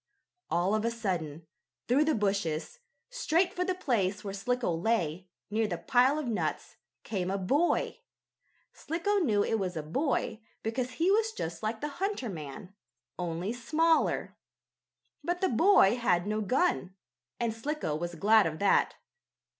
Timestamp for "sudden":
0.89-1.45